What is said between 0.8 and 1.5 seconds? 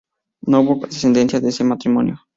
descendencia de